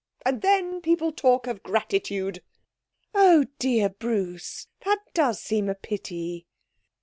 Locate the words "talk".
1.11-1.45